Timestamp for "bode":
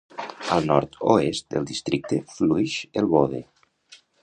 3.15-3.45